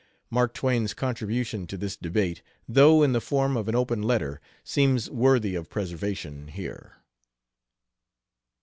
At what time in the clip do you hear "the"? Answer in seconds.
3.13-3.21